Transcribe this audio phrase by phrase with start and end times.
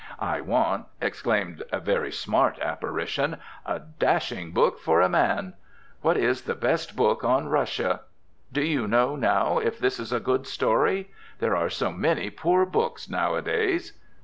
[0.19, 5.53] "I want," exclaimed a very smart apparition, "a dashing book for a man!"
[6.01, 8.01] "What is the best book on Russia?"
[8.51, 11.11] "Do you know, now, if this is a good story?
[11.37, 13.93] there are so many poor books nowadays."